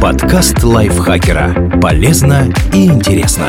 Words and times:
Подкаст 0.00 0.62
лайфхакера. 0.62 1.78
Полезно 1.80 2.52
и 2.74 2.86
интересно. 2.86 3.46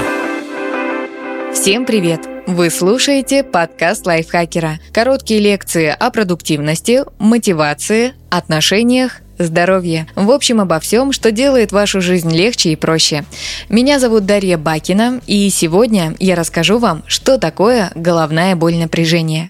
Всем 1.53 1.85
привет! 1.85 2.21
Вы 2.47 2.69
слушаете 2.69 3.43
подкаст 3.43 4.05
лайфхакера. 4.05 4.79
Короткие 4.93 5.39
лекции 5.39 5.87
о 5.87 6.09
продуктивности, 6.11 7.03
мотивации, 7.19 8.13
отношениях, 8.29 9.21
здоровье. 9.37 10.07
В 10.15 10.31
общем, 10.31 10.61
обо 10.61 10.79
всем, 10.79 11.11
что 11.11 11.31
делает 11.31 11.71
вашу 11.71 12.01
жизнь 12.01 12.31
легче 12.33 12.71
и 12.71 12.75
проще. 12.75 13.25
Меня 13.67 13.99
зовут 13.99 14.25
Дарья 14.25 14.57
Бакина, 14.57 15.21
и 15.27 15.49
сегодня 15.49 16.15
я 16.19 16.35
расскажу 16.35 16.77
вам, 16.77 17.03
что 17.07 17.37
такое 17.37 17.91
головная 17.95 18.55
боль 18.55 18.75
напряжения. 18.75 19.49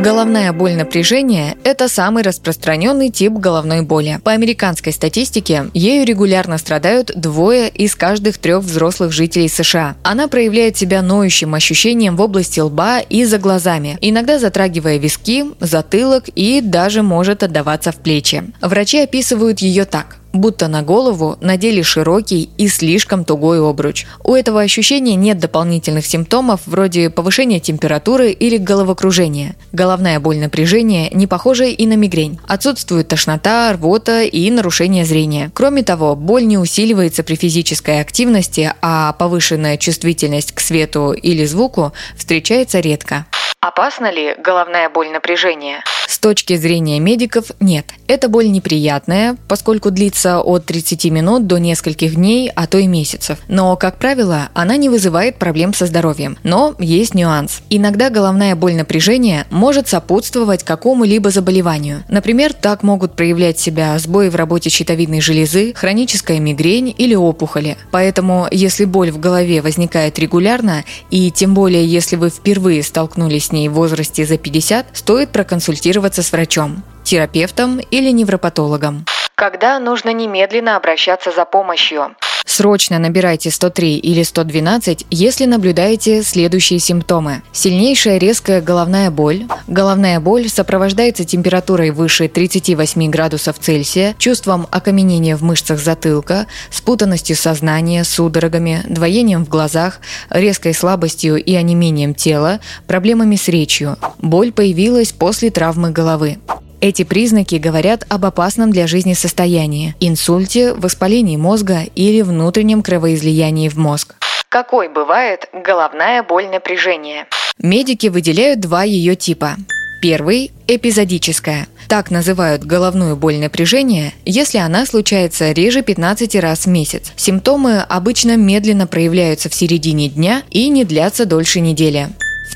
Головная 0.00 0.54
боль 0.54 0.76
напряжения– 0.76 1.58
это 1.62 1.86
самый 1.86 2.22
распространенный 2.22 3.10
тип 3.10 3.34
головной 3.34 3.82
боли. 3.82 4.18
По 4.24 4.32
американской 4.32 4.94
статистике, 4.94 5.66
ею 5.74 6.06
регулярно 6.06 6.56
страдают 6.56 7.12
двое 7.14 7.68
из 7.68 7.96
каждых 7.96 8.38
трех 8.38 8.62
взрослых 8.62 9.12
жителей 9.12 9.50
США. 9.50 9.96
Она 10.02 10.26
проявляет 10.26 10.78
себя 10.78 11.02
ноющим 11.02 11.52
ощущением 11.52 12.16
в 12.16 12.22
области 12.22 12.60
лба 12.60 13.00
и 13.00 13.26
за 13.26 13.36
глазами, 13.36 13.98
иногда 14.00 14.38
затрагивая 14.38 14.96
виски, 14.96 15.44
затылок 15.60 16.30
и 16.34 16.62
даже 16.62 17.02
может 17.02 17.42
отдаваться 17.42 17.92
в 17.92 17.96
плечи. 17.96 18.44
Врачи 18.62 19.00
описывают 19.00 19.58
ее 19.58 19.84
так 19.84 20.19
будто 20.32 20.68
на 20.68 20.82
голову 20.82 21.36
надели 21.40 21.82
широкий 21.82 22.50
и 22.56 22.68
слишком 22.68 23.24
тугой 23.24 23.60
обруч. 23.60 24.06
У 24.24 24.34
этого 24.34 24.60
ощущения 24.60 25.14
нет 25.14 25.38
дополнительных 25.38 26.06
симптомов 26.06 26.60
вроде 26.66 27.10
повышения 27.10 27.60
температуры 27.60 28.30
или 28.30 28.56
головокружения. 28.56 29.56
Головная 29.72 30.20
боль 30.20 30.38
напряжения 30.38 31.10
не 31.10 31.26
похожа 31.26 31.64
и 31.64 31.86
на 31.86 31.94
мигрень. 31.94 32.38
Отсутствует 32.46 33.08
тошнота, 33.08 33.72
рвота 33.72 34.22
и 34.22 34.50
нарушение 34.50 35.04
зрения. 35.04 35.50
Кроме 35.54 35.82
того, 35.82 36.14
боль 36.14 36.46
не 36.46 36.58
усиливается 36.58 37.22
при 37.22 37.34
физической 37.34 38.00
активности, 38.00 38.72
а 38.82 39.12
повышенная 39.14 39.76
чувствительность 39.76 40.52
к 40.52 40.60
свету 40.60 41.12
или 41.12 41.44
звуку 41.44 41.92
встречается 42.16 42.80
редко. 42.80 43.26
Опасна 43.62 44.10
ли 44.10 44.34
головная 44.42 44.88
боль 44.88 45.10
напряжения? 45.10 45.84
С 46.08 46.18
точки 46.18 46.56
зрения 46.56 46.98
медиков 46.98 47.52
нет. 47.60 47.84
Эта 48.08 48.30
боль 48.30 48.50
неприятная, 48.50 49.36
поскольку 49.48 49.90
длится 49.90 50.40
от 50.40 50.64
30 50.64 51.04
минут 51.10 51.46
до 51.46 51.58
нескольких 51.58 52.14
дней, 52.14 52.50
а 52.56 52.66
то 52.66 52.78
и 52.78 52.86
месяцев. 52.86 53.38
Но, 53.48 53.76
как 53.76 53.98
правило, 53.98 54.48
она 54.54 54.78
не 54.78 54.88
вызывает 54.88 55.36
проблем 55.36 55.74
со 55.74 55.84
здоровьем. 55.84 56.38
Но 56.42 56.74
есть 56.78 57.14
нюанс. 57.14 57.60
Иногда 57.68 58.08
головная 58.08 58.56
боль 58.56 58.74
напряжения 58.74 59.46
может 59.50 59.88
сопутствовать 59.88 60.64
какому-либо 60.64 61.28
заболеванию. 61.28 62.02
Например, 62.08 62.54
так 62.54 62.82
могут 62.82 63.14
проявлять 63.14 63.58
себя 63.58 63.98
сбои 63.98 64.30
в 64.30 64.36
работе 64.36 64.70
щитовидной 64.70 65.20
железы, 65.20 65.74
хроническая 65.74 66.40
мигрень 66.40 66.94
или 66.96 67.14
опухоли. 67.14 67.76
Поэтому, 67.90 68.48
если 68.50 68.86
боль 68.86 69.10
в 69.10 69.20
голове 69.20 69.60
возникает 69.60 70.18
регулярно, 70.18 70.82
и 71.10 71.30
тем 71.30 71.52
более, 71.52 71.86
если 71.86 72.16
вы 72.16 72.30
впервые 72.30 72.82
столкнулись 72.82 73.49
с 73.50 73.52
ней 73.52 73.68
в 73.68 73.72
возрасте 73.72 74.24
за 74.24 74.38
50, 74.38 74.86
стоит 74.92 75.30
проконсультироваться 75.30 76.22
с 76.22 76.30
врачом, 76.30 76.84
терапевтом 77.02 77.80
или 77.80 78.10
невропатологом. 78.10 79.04
Когда 79.34 79.78
нужно 79.80 80.12
немедленно 80.12 80.76
обращаться 80.76 81.32
за 81.32 81.44
помощью? 81.44 82.14
Срочно 82.50 82.98
набирайте 82.98 83.48
103 83.48 83.98
или 83.98 84.24
112, 84.24 85.06
если 85.08 85.44
наблюдаете 85.44 86.24
следующие 86.24 86.80
симптомы. 86.80 87.42
Сильнейшая 87.52 88.18
резкая 88.18 88.60
головная 88.60 89.12
боль. 89.12 89.44
Головная 89.68 90.18
боль 90.18 90.48
сопровождается 90.48 91.24
температурой 91.24 91.92
выше 91.92 92.26
38 92.26 93.08
градусов 93.08 93.60
Цельсия, 93.60 94.16
чувством 94.18 94.66
окаменения 94.72 95.36
в 95.36 95.44
мышцах 95.44 95.78
затылка, 95.78 96.48
спутанностью 96.72 97.36
сознания, 97.36 98.02
судорогами, 98.02 98.82
двоением 98.88 99.44
в 99.44 99.48
глазах, 99.48 100.00
резкой 100.28 100.74
слабостью 100.74 101.36
и 101.36 101.54
онемением 101.54 102.16
тела, 102.16 102.58
проблемами 102.88 103.36
с 103.36 103.46
речью. 103.46 103.96
Боль 104.18 104.50
появилась 104.50 105.12
после 105.12 105.50
травмы 105.50 105.92
головы. 105.92 106.38
Эти 106.80 107.04
признаки 107.04 107.56
говорят 107.56 108.06
об 108.08 108.24
опасном 108.24 108.70
для 108.70 108.86
жизни 108.86 109.12
состоянии– 109.12 109.94
инсульте, 110.00 110.72
воспалении 110.72 111.36
мозга 111.36 111.82
или 111.94 112.22
внутреннем 112.22 112.82
кровоизлиянии 112.82 113.68
в 113.68 113.76
мозг. 113.76 114.14
Какой 114.48 114.88
бывает 114.88 115.50
головная 115.52 116.22
боль 116.22 116.46
напряжения? 116.46 117.26
Медики 117.58 118.06
выделяют 118.06 118.60
два 118.60 118.84
ее 118.84 119.14
типа. 119.14 119.56
Первый– 120.00 120.52
эпизодическая. 120.66 121.68
Так 121.86 122.10
называют 122.10 122.64
головную 122.64 123.14
боль 123.14 123.36
напряжения, 123.36 124.14
если 124.24 124.56
она 124.56 124.86
случается 124.86 125.52
реже 125.52 125.82
15 125.82 126.34
раз 126.36 126.64
в 126.64 126.68
месяц. 126.68 127.12
Симптомы 127.14 127.80
обычно 127.80 128.38
медленно 128.38 128.86
проявляются 128.86 129.50
в 129.50 129.54
середине 129.54 130.08
дня 130.08 130.42
и 130.50 130.70
не 130.70 130.86
длятся 130.86 131.26
дольше 131.26 131.60
недели. 131.60 132.08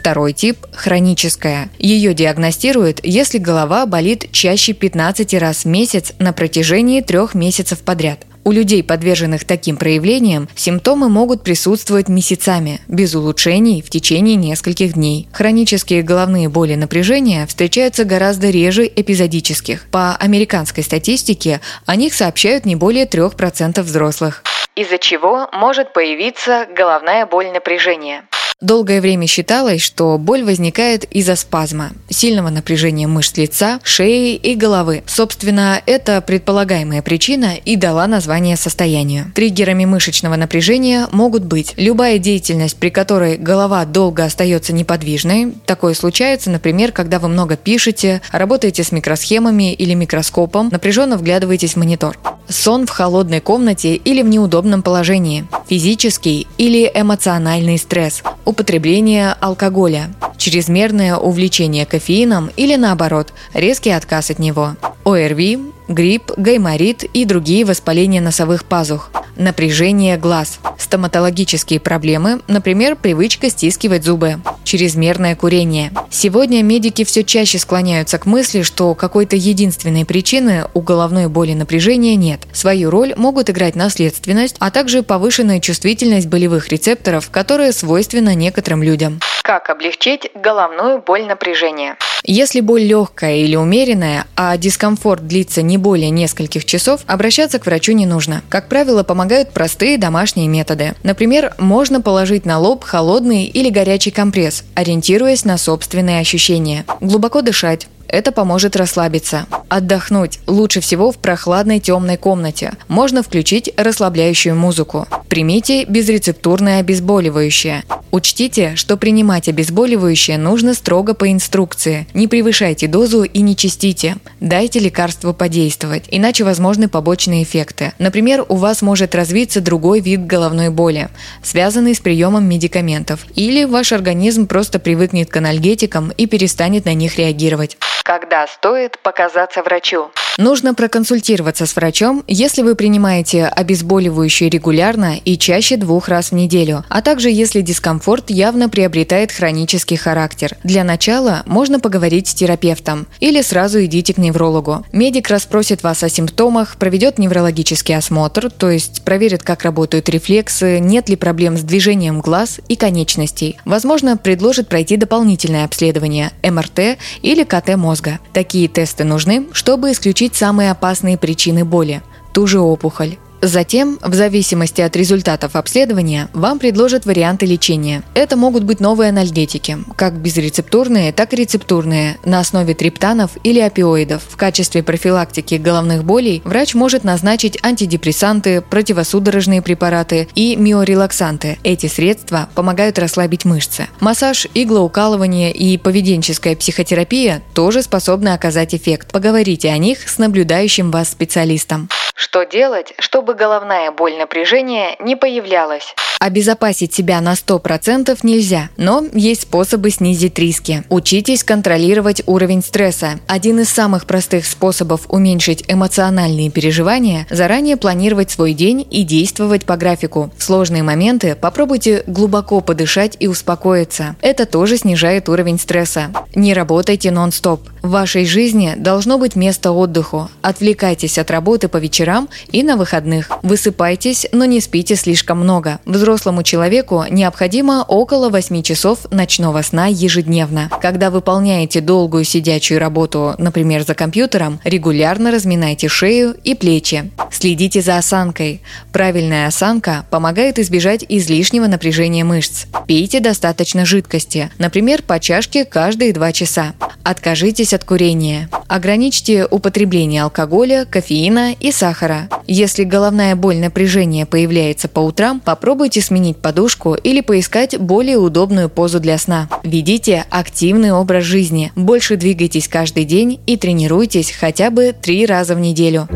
Второй 0.05 0.35
тип– 0.35 0.59
хроническая. 0.75 1.71
Ее 1.79 2.13
диагностируют, 2.13 3.01
если 3.03 3.39
голова 3.39 3.87
болит 3.87 4.31
чаще 4.33 4.75
15 4.75 5.33
раз 5.33 5.65
в 5.65 5.69
месяц 5.69 6.13
на 6.19 6.35
протяжении 6.35 7.01
трех 7.01 7.35
месяцев 7.35 7.79
подряд. 7.81 8.19
У 8.45 8.53
людей, 8.53 8.85
подверженных 8.85 9.47
таким 9.47 9.79
проявлениям, 9.79 10.47
симптомы 10.55 11.09
могут 11.09 11.43
присутствовать 11.43 12.11
месяцами, 12.11 12.83
без 12.87 13.15
улучшений 13.15 13.81
в 13.81 13.89
течение 13.89 14.35
нескольких 14.35 14.93
дней. 14.93 15.27
Хронические 15.33 16.03
головные 16.03 16.51
боли 16.51 16.75
напряжения 16.75 17.47
встречаются 17.47 18.05
гораздо 18.05 18.51
реже 18.51 18.87
эпизодических. 18.87 19.87
По 19.91 20.17
американской 20.17 20.85
статистике 20.85 21.63
о 21.87 21.97
них 21.97 22.13
сообщают 22.13 22.67
не 22.67 22.77
более 22.77 23.07
3% 23.07 23.81
взрослых. 23.81 24.43
Из-за 24.77 24.99
чего 24.99 25.49
может 25.55 25.95
появиться 25.95 26.67
головная 26.77 27.25
боль 27.25 27.47
напряжения? 27.47 28.25
Долгое 28.65 29.03
время 29.03 29.27
считалось, 29.27 29.83
что 29.83 30.17
боль 30.17 30.43
возникает 30.43 31.05
из-за 31.11 31.37
спазма, 31.37 31.91
сильного 32.09 32.49
напряжения 32.49 33.07
мышц 33.07 33.37
лица, 33.37 33.79
шеи 33.83 34.37
и 34.37 34.55
головы. 34.55 35.03
Собственно, 35.05 35.83
это 35.85 36.23
предполагаемая 36.23 37.03
причина 37.03 37.57
и 37.63 37.77
дала 37.77 38.07
название 38.07 38.57
состоянию. 38.57 39.31
Триггерами 39.35 39.85
мышечного 39.85 40.37
напряжения 40.37 41.09
могут 41.13 41.45
быть 41.45 41.75
любая 41.77 42.17
деятельность, 42.17 42.79
при 42.79 42.89
которой 42.89 43.37
голова 43.37 43.85
долго 43.85 44.25
остается 44.25 44.73
неподвижной. 44.73 45.53
Такое 45.67 45.93
случается, 45.93 46.49
например, 46.49 46.93
когда 46.93 47.19
вы 47.19 47.29
много 47.29 47.59
пишете, 47.59 48.23
работаете 48.33 48.83
с 48.83 48.93
микросхемами 48.93 49.75
или 49.75 49.93
микроскопом, 49.93 50.71
напряженно 50.73 51.19
вглядываетесь 51.19 51.75
в 51.75 51.77
монитор. 51.77 52.19
Сон 52.49 52.87
в 52.87 52.91
холодной 52.91 53.41
комнате 53.41 53.95
или 53.95 54.23
в 54.23 54.27
неудобном 54.27 54.83
положении. 54.83 55.45
Физический 55.69 56.47
или 56.57 56.91
эмоциональный 56.95 57.77
стресс 57.77 58.23
употребление 58.55 59.35
алкоголя, 59.41 60.11
чрезмерное 60.37 61.17
увлечение 61.17 61.87
кофеином 61.87 62.51
или 62.57 62.77
наоборот, 62.77 63.33
резкий 63.53 63.91
отказ 63.91 64.31
от 64.31 64.39
него, 64.39 64.77
ОРВИ, 65.05 65.59
грипп, 65.89 66.33
гайморит 66.37 67.05
и 67.05 67.25
другие 67.25 67.65
воспаления 67.65 68.21
носовых 68.21 68.65
пазух, 68.65 69.11
напряжение 69.37 70.17
глаз, 70.17 70.61
стоматологические 70.79 71.81
проблемы, 71.81 72.41
например, 72.49 72.97
привычка 72.97 73.51
стискивать 73.51 74.05
зубы, 74.05 74.39
чрезмерное 74.65 75.37
курение. 75.37 75.93
Сегодня 76.11 76.63
медики 76.63 77.05
все 77.05 77.25
чаще 77.25 77.59
склоняются 77.59 78.19
к 78.19 78.27
мысли, 78.27 78.63
что 78.63 78.95
какой-то 78.95 79.37
единственной 79.37 80.05
причины 80.05 80.67
у 80.75 80.81
головной 80.81 81.29
боли 81.29 81.55
напряжения 81.55 82.17
нет. 82.17 82.41
Свою 82.53 82.91
роль 82.91 83.15
могут 83.17 83.51
играть 83.51 83.77
наследственность, 83.77 84.57
а 84.59 84.71
также 84.71 85.03
повышенная 85.03 85.61
чувствительность 85.61 86.29
болевых 86.29 86.69
рецепторов, 86.69 87.31
которая 87.31 87.73
свойственна 87.73 88.35
некоторым 88.35 88.83
людям. 88.83 89.21
Как 89.43 89.69
облегчить 89.69 90.31
головную 90.35 91.03
боль 91.03 91.27
напряжения? 91.27 91.97
Если 92.27 92.61
боль 92.61 92.83
легкая 92.83 93.37
или 93.37 93.55
умеренная, 93.55 94.25
а 94.35 94.57
дискомфорт 94.57 95.27
длится 95.27 95.61
не 95.61 95.74
более 95.79 96.11
нескольких 96.11 96.65
часов, 96.65 97.01
обращаться 97.07 97.59
к 97.59 97.67
врачу 97.67 97.93
не 97.93 98.07
нужно. 98.07 98.43
Как 98.49 98.69
правило, 98.69 99.03
помогают 99.03 99.53
простые 99.53 99.99
домашние 99.99 100.49
методы. 100.49 100.95
Например, 101.03 101.55
можно 101.59 102.01
положить 102.01 102.45
на 102.47 102.59
лоб 102.59 102.85
холодный 102.85 103.45
или 103.45 103.71
горячий 103.71 104.11
компресс, 104.11 104.65
ориентируясь 104.75 105.45
на 105.45 105.59
собственные 105.59 106.21
ощущения. 106.21 106.85
Глубоко 107.01 107.43
дышать, 107.43 107.87
это 108.09 108.33
поможет 108.33 108.77
расслабиться. 108.77 109.47
Отдохнуть 109.69 110.41
лучше 110.47 110.81
всего 110.81 111.11
в 111.11 111.19
прохладной 111.19 111.81
темной 111.81 112.17
комнате. 112.17 112.75
Можно 112.89 113.23
включить 113.23 113.73
расслабляющую 113.77 114.55
музыку. 114.55 115.07
Примите 115.29 115.85
безрецептурное 115.85 116.81
обезболивающее. 116.81 117.83
Учтите, 118.15 118.77
что 118.77 118.97
принимать 118.97 119.49
обезболивающее 119.49 120.39
нужно 120.39 120.75
строго 120.75 121.15
по 121.15 121.33
инструкции. 121.33 122.07
Не 122.15 122.29
превышайте 122.29 122.87
дозу 122.87 123.25
и 123.25 123.41
не 123.41 123.57
чистите. 123.57 124.19
Дайте 124.39 124.79
лекарству 124.79 125.35
подействовать, 125.35 126.05
иначе 126.13 126.45
возможны 126.45 126.89
побочные 126.89 127.43
эффекты. 127.43 127.93
Например, 127.99 128.47
у 128.49 128.55
вас 128.55 128.83
может 128.83 129.17
развиться 129.17 129.61
другой 129.61 129.99
вид 129.99 130.29
головной 130.29 130.71
боли, 130.71 131.09
связанный 131.43 131.97
с 131.97 131.99
приемом 131.99 132.49
медикаментов. 132.49 133.27
Или 133.35 133.65
ваш 133.65 133.91
организм 133.91 134.47
просто 134.47 134.79
привыкнет 134.79 135.29
к 135.29 135.37
анальгетикам 135.37 136.13
и 136.17 136.27
перестанет 136.27 136.85
на 136.85 136.95
них 136.95 137.19
реагировать. 137.19 137.77
Когда 138.05 138.47
стоит 138.47 138.99
показаться 138.99 139.63
врачу? 139.63 140.11
Нужно 140.37 140.75
проконсультироваться 140.75 141.65
с 141.65 141.77
врачом, 141.77 142.25
если 142.27 142.63
вы 142.63 142.75
принимаете 142.75 143.45
обезболивающие 143.45 144.51
регулярно 144.51 145.17
и 145.25 145.39
чаще 145.39 145.77
двух 145.77 146.09
раз 146.09 146.33
в 146.33 146.35
неделю, 146.35 146.85
а 146.89 147.03
также 147.03 147.31
если 147.31 147.61
дискомфорт 147.61 148.31
явно 148.31 148.69
приобретает 148.69 149.31
хронический 149.31 149.95
характер. 149.95 150.57
Для 150.65 150.83
начала 150.83 151.45
можно 151.47 151.79
поговорить 151.79 152.27
с 152.27 152.35
терапевтом 152.35 153.07
или 153.21 153.43
сразу 153.43 153.85
идите 153.85 154.13
к 154.13 154.19
неврологу. 154.19 154.85
Медик 154.91 155.29
расспросит 155.31 155.85
вас 155.85 156.03
о 156.03 156.09
симптомах, 156.09 156.79
проведет 156.79 157.19
неврологический 157.19 157.97
осмотр, 157.97 158.51
то 158.51 158.71
есть 158.71 159.03
проверит, 159.05 159.45
как 159.45 159.63
работают 159.63 160.09
рефлексы, 160.09 160.81
нет 160.81 161.09
ли 161.09 161.15
проблем 161.15 161.57
с 161.57 161.63
движением 161.63 162.21
глаз 162.21 162.59
и 162.69 162.75
конечностей. 162.75 163.57
Возможно, 163.65 164.17
предложит 164.17 164.67
пройти 164.67 164.97
дополнительное 164.97 165.65
обследование– 165.65 166.33
МРТ 166.43 166.99
или 167.23 167.45
КТ 167.45 167.77
мозга. 167.77 168.19
Такие 168.33 168.67
тесты 168.67 169.05
нужны, 169.05 169.47
чтобы 169.53 169.93
исключить 169.93 170.24
исключить 170.25 170.37
самые 170.37 170.71
опасные 170.71 171.19
причины 171.19 171.65
боли– 171.65 172.03
ту 172.33 172.47
же 172.47 172.59
опухоль. 172.59 173.17
Затем, 173.47 173.99
в 174.01 174.15
зависимости 174.15 174.81
от 174.81 174.97
результатов 174.97 175.55
обследования, 175.55 176.31
вам 176.33 176.59
предложат 176.59 177.05
варианты 177.05 177.45
лечения. 177.45 178.03
Это 178.15 178.39
могут 178.39 178.65
быть 178.65 178.81
новые 178.81 179.11
анальгетики, 179.11 179.77
как 179.97 180.15
безрецептурные, 180.15 181.13
так 181.13 181.35
и 181.35 181.37
рецептурные, 181.37 182.17
на 182.25 182.41
основе 182.41 182.73
триптанов 182.73 183.33
или 183.45 183.61
опиоидов. 183.61 184.23
В 184.27 184.39
качестве 184.39 184.83
профилактики 184.83 185.57
головных 185.57 186.05
болей 186.05 186.41
врач 186.47 186.75
может 186.75 187.05
назначить 187.05 187.59
антидепрессанты, 187.63 188.63
противосудорожные 188.63 189.61
препараты 189.61 190.27
и 190.35 190.57
миорелаксанты. 190.57 191.59
Эти 191.65 191.87
средства 191.87 192.49
помогают 192.55 192.99
расслабить 192.99 193.45
мышцы. 193.45 193.89
Массаж, 194.01 194.47
иглоукалывание 194.55 195.53
и 195.53 195.77
поведенческая 195.77 196.57
психотерапия 196.57 197.43
тоже 197.53 197.83
способны 197.83 198.31
оказать 198.31 198.75
эффект. 198.75 199.13
Поговорите 199.13 199.69
о 199.69 199.77
них 199.77 200.09
с 200.09 200.17
наблюдающим 200.17 200.91
вас 200.91 201.11
специалистом. 201.11 201.91
Что 202.25 202.45
делать, 202.45 202.95
чтобы 202.99 203.35
головная 203.35 203.91
боль 203.91 204.17
напряжения 204.17 204.97
не 204.99 205.15
появлялась? 205.15 205.95
Обезопасить 206.21 206.95
себя 206.95 207.21
на 207.21 207.35
100% 207.35 208.19
нельзя, 208.23 208.71
но 208.79 209.05
есть 209.13 209.43
способы 209.43 209.91
снизить 209.91 210.39
риски. 210.39 210.85
Учитесь 210.89 211.45
контролировать 211.45 212.23
уровень 212.25 212.63
стресса. 212.63 213.21
Один 213.29 213.61
из 213.61 213.69
самых 213.69 214.07
простых 214.07 214.47
способов 214.47 215.03
уменьшить 215.11 215.65
эмоциональные 215.69 216.51
переживания– 216.51 217.27
заранее 217.31 217.77
планировать 217.77 218.31
свой 218.31 218.55
день 218.55 218.87
и 218.91 219.03
действовать 219.03 219.67
по 219.67 219.77
графику. 219.77 220.31
В 220.39 220.43
сложные 220.43 220.83
моменты 220.83 221.37
попробуйте 221.37 222.05
глубоко 222.07 222.63
подышать 222.63 223.19
и 223.21 223.27
успокоиться. 223.27 224.17
Это 224.23 224.47
тоже 224.47 224.79
снижает 224.79 225.29
уровень 225.29 225.59
стресса. 225.59 226.11
Не 226.35 226.55
работайте 226.55 227.11
нон-стоп. 227.11 227.61
В 227.85 227.91
вашей 227.91 228.25
жизни 228.25 228.73
должно 228.79 229.19
быть 229.19 229.37
место 229.37 229.71
отдыху. 229.71 230.31
Отвлекайтесь 230.41 231.19
от 231.19 231.31
работы 231.31 231.69
по 231.69 231.77
вечерам 231.77 232.31
и 232.51 232.63
на 232.63 232.79
выходных. 232.79 233.31
Высыпайтесь, 233.43 234.27
но 234.33 234.47
не 234.47 234.63
спите 234.63 234.97
слишком 234.97 235.41
много. 235.41 235.81
Взрослому 235.85 236.43
человеку 236.43 237.05
необходимо 237.11 237.85
около 237.87 238.31
8 238.31 238.63
часов 238.63 239.01
ночного 239.11 239.61
сна 239.61 239.89
ежедневно. 239.89 240.71
Когда 240.81 241.11
выполняете 241.11 241.83
долгую 241.83 242.25
сидячую 242.25 242.81
работу, 242.81 243.35
например, 243.37 243.85
за 243.85 243.95
компьютером, 243.95 244.61
регулярно 244.65 245.31
разминайте 245.31 245.89
шею 245.89 246.35
и 246.43 246.55
плечи. 246.55 247.11
Следите 247.31 247.83
за 247.83 247.99
осанкой. 247.99 248.63
Правильная 248.93 249.47
осанка 249.47 250.07
помогает 250.09 250.59
избежать 250.59 251.05
излишнего 251.07 251.67
напряжения 251.67 252.25
мышц. 252.25 252.65
Пейте 252.87 253.21
достаточно 253.21 253.85
жидкости, 253.85 254.51
например, 254.57 255.03
по 255.03 255.21
чашке 255.21 255.67
каждые 255.67 256.15
2 256.15 256.33
часа. 256.33 256.73
Откажитесь 257.05 257.75
от 257.75 257.85
курения. 257.85 258.49
Ограничьте 258.67 259.47
употребление 259.51 260.23
алкоголя, 260.23 260.87
кофеина 260.87 261.53
и 261.53 261.71
сахара. 261.71 262.31
Если 262.47 262.85
головная 262.85 263.37
боль 263.37 263.59
напряжение 263.59 264.25
появляется 264.25 264.89
по 264.89 265.01
утрам, 265.01 265.39
попробуйте 265.39 266.01
сменить 266.01 266.39
подушку 266.39 266.95
или 266.95 267.21
поискать 267.21 267.79
более 267.79 268.17
удобную 268.17 268.71
позу 268.71 269.01
для 269.01 269.19
сна. 269.19 269.51
Ведите 269.63 270.25
активный 270.31 270.93
образ 270.93 271.25
жизни, 271.25 271.73
больше 271.77 272.17
двигайтесь 272.17 272.69
каждый 272.69 273.05
день 273.05 273.39
и 273.47 273.59
тренируйтесь 273.59 274.31
хотя 274.31 274.71
бы 274.71 274.95
три 274.99 275.27
раза 275.27 275.55
в 275.55 275.61
неделю. 275.61 276.09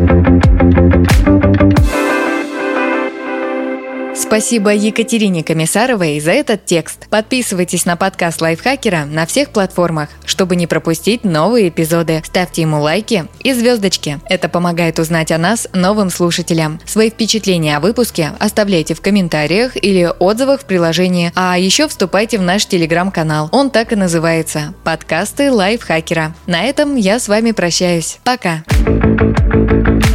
Спасибо 4.19 4.75
Екатерине 4.75 5.45
Комиссаровой 5.45 6.19
за 6.19 6.33
этот 6.33 6.65
текст. 6.65 7.09
Подписывайтесь 7.09 7.87
на 7.87 7.97
подкаст 7.97 8.41
Лайфхакера 8.41 9.05
на 9.05 9.27
всех 9.27 9.51
платформах, 9.51 10.09
чтобы 10.25 10.57
не 10.57 10.67
пропустить 10.67 11.25
новые 11.25 11.69
эпизоды. 11.69 12.21
Ставьте 12.25 12.63
ему 12.63 12.81
лайки 12.81 13.27
и 13.39 13.53
звездочки. 13.53 14.19
Это 14.29 14.49
помогает 14.49 14.99
узнать 14.99 15.31
о 15.31 15.39
нас 15.39 15.69
новым 15.73 16.11
слушателям. 16.11 16.81
Свои 16.85 17.11
впечатления 17.11 17.77
о 17.77 17.81
выпуске 17.81 18.33
оставляйте 18.41 18.95
в 18.95 19.01
комментариях 19.01 19.77
или 19.77 20.13
отзывах 20.19 20.63
в 20.63 20.65
приложении. 20.65 21.31
А 21.37 21.57
еще 21.57 21.87
вступайте 21.87 22.39
в 22.39 22.43
наш 22.43 22.67
телеграм-канал. 22.67 23.49
Он 23.53 23.71
так 23.71 23.93
и 23.93 23.97
называется– 23.97 24.75
подкасты 24.85 25.53
Лайфхакера. 25.53 26.35
На 26.49 26.65
этом 26.65 26.97
я 26.97 27.21
с 27.21 27.29
вами 27.29 27.53
прощаюсь. 27.53 28.19
Пока. 28.25 28.65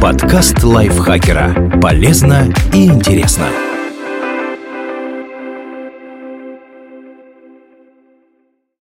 Подкаст 0.02 0.62
Лайфхакера. 0.62 1.80
Полезно 1.80 2.52
и 2.74 2.84
интересно. 2.84 3.48